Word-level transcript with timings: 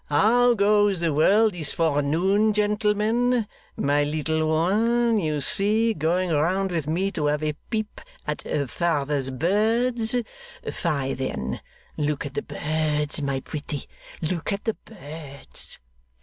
'How 0.09 0.55
goes 0.55 0.99
the 0.99 1.13
world 1.13 1.53
this 1.53 1.73
forenoon, 1.73 2.53
gentlemen? 2.53 3.45
My 3.77 4.03
little 4.03 4.49
one, 4.49 5.19
you 5.19 5.41
see, 5.41 5.93
going 5.93 6.31
round 6.31 6.71
with 6.71 6.87
me 6.87 7.11
to 7.11 7.27
have 7.27 7.43
a 7.43 7.53
peep 7.69 8.01
at 8.25 8.41
her 8.41 8.65
father's 8.65 9.29
birds. 9.29 10.15
Fie, 10.65 11.13
then! 11.13 11.61
Look 11.97 12.25
at 12.25 12.33
the 12.33 12.41
birds, 12.41 13.21
my 13.21 13.41
pretty, 13.41 13.85
look 14.23 14.51
at 14.51 14.63
the 14.63 14.73
birds. 14.73 15.77